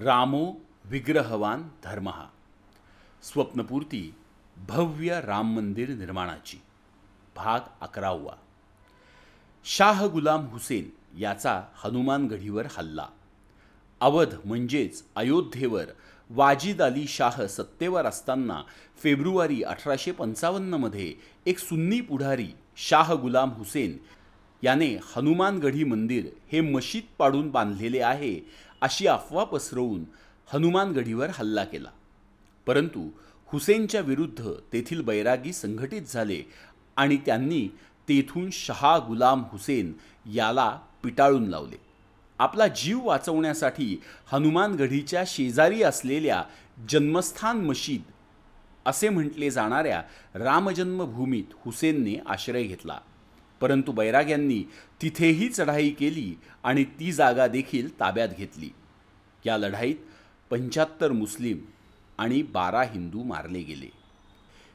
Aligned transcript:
रामो 0.00 0.44
विग्रहवान 0.86 1.62
धर्म। 1.84 2.10
स्वप्नपूर्ती 3.22 4.02
भव्य 4.56 5.20
राम 5.20 5.52
मंदिर 5.56 5.88
निर्माणाची। 5.88 6.60
भाग 7.36 7.60
अकरावा। 7.80 8.36
शाह 9.64 10.04
गुलाम 10.06 10.46
हुसेन 10.46 10.88
याचा 11.20 11.54
हनुमानगढीवर 11.84 12.66
हल्ला। 12.76 13.06
अवध 14.00 14.34
म्हणजेच 14.44 15.02
अयोध्येवर 15.16 15.92
वाजिद 16.30 16.82
अली 16.82 17.06
शाह 17.08 17.44
सत्तेवर 17.46 18.06
असताना 18.06 18.60
फेब्रुवारी 19.02 19.62
अठराशे 19.62 20.12
पंचावन्नमध्ये 20.12 21.14
एक 21.46 21.58
सुन्नी 21.58 22.00
पुढारी 22.00 22.48
शाह 22.76 23.12
गुलाम 23.12 23.50
हुसेन 23.50 23.96
याने 24.62 24.88
हनुमानगढी 25.16 25.84
मंदिर 25.84 26.24
हे 26.52 26.60
मशीद 26.60 27.02
पाडून 27.18 27.50
बांधलेले 27.50 28.00
आहे 28.00 28.34
अशी 28.80 29.06
अफवा 29.06 29.44
पसरवून 29.44 30.04
हनुमानगढीवर 30.52 31.28
हल्ला 31.34 31.64
केला. 31.64 31.88
परंतु 32.66 33.10
हुसेनच्या 33.46 34.00
विरुद्ध 34.00 34.50
तेथील 34.72 35.02
बैरागी 35.02 35.52
संघटित 35.52 36.02
झाले 36.02 36.42
आणि 36.96 37.16
त्यांनी 37.16 37.68
तेथून 38.08 38.50
शहा 38.52 38.98
गुलाम 38.98 39.42
हुसेन 39.52 39.92
याला 40.32 40.80
पिटाळून 41.02 41.44
लावले. 41.44 41.76
आपला 42.38 42.66
जीव 42.66 43.06
वाचवण्यासाठी 43.06 44.02
हनुमानगढीच्या 44.32 45.24
शेजारी 45.26 45.82
असलेल्या 45.82 46.44
जन्मस्थान 46.88 47.56
मशीद 47.56 48.02
असे 48.86 49.08
म्हटले 49.08 49.50
जाणाऱ्या 49.50 50.02
रामजन्मभूमीत 50.34 51.44
हुसेनने 51.64 52.14
आश्रय 52.26 52.62
घेतला. 52.62 53.00
परंतु 53.60 53.92
बैराग्यांनी 53.92 54.62
तिथेही 55.02 55.48
चढाई 55.48 55.90
केली 55.90 56.34
आणि 56.64 56.84
ती 56.84 57.12
जागा 57.12 57.46
देखील 57.46 58.00
ताब्यात 58.00 58.28
घेतली. 58.38 58.70
या 59.46 59.56
लढाईत 59.58 59.96
पंच्याहत्तर 60.50 61.12
मुस्लिम 61.12 61.58
आणि 62.18 62.42
बारा 62.42 62.82
हिंदू 62.82 63.22
मारले 63.22 63.62
गेले. 63.62 63.88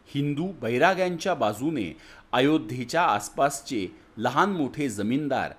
हिंदू 0.07 0.47
बैराग्यांच्या 0.61 1.33
बाजूने 1.33 1.97
अयोध्येच्या 2.31 3.01
आसपासचे 3.01 3.87
लहान 4.17 4.49
मोठे 4.49 4.89
जमीनदार 4.89 5.53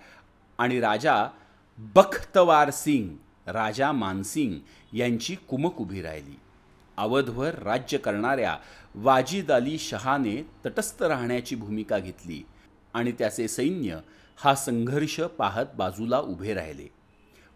आणि 0.58 0.80
राजा 0.80 1.28
बख्तवार 1.78 2.70
सिंग 2.70 3.16
राजा 3.46 3.92
मानसिंग 3.92 4.58
यांची 4.92 5.34
कुमक 5.34 5.80
उभी 5.80 6.02
राहिली. 6.02 6.38
अवधवर 6.96 7.54
राज्य 7.54 7.98
करणाऱ्या 7.98 8.56
वाजिद 8.94 9.52
अली 9.52 9.78
शहाने 9.78 10.42
तटस्थ 10.66 11.02
राहण्याची 11.02 11.54
भूमिका 11.54 11.98
घेतली 11.98 12.42
आणि 12.94 13.12
त्याचे 13.12 13.48
सैन्य 13.48 13.98
हा 14.36 14.54
संघर्ष 14.54 15.20
पाहत 15.20 15.66
बाजूला 15.76 16.18
उभे 16.18 16.54
राहिले. 16.54 16.86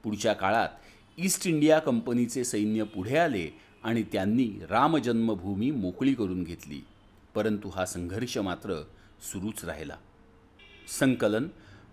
पुढच्या 0.05 0.33
काळात 0.33 0.69
ईस्ट 1.21 1.47
इंडिया 1.47 1.79
कंपनीचे 1.79 2.45
सैन्य 2.45 2.83
पुढे 2.83 3.17
आले 3.17 3.59
आणि 3.83 4.03
त्यांनी 4.03 4.51
रामजन्मभूमी 4.69 5.71
मोकळी 5.71 6.15
करून 6.15 6.45
घेतली. 6.45 6.85
परंतु 7.35 7.69
हा 7.69 7.87
संघर्ष 7.87 8.39
मात्र 8.39 8.83
सुरूच 9.33 9.65
राहिला. 9.65 9.97
संकलन 10.99 11.49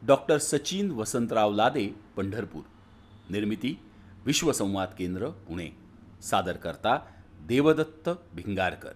डॉक्टर 0.08 0.38
सचिन 0.38 0.92
वसंतराव 0.92 1.54
लादे 1.54 1.90
पंढरपूर. 2.16 2.62
निर्मिती 3.30 3.80
विश्वसंवाद 4.26 4.88
केंद्र 4.98 5.30
पुणे. 5.30 5.70
सादर 6.22 6.58
करता 6.58 7.00
देवदत्त 7.42 8.10
भिंगारकर. 8.36 8.94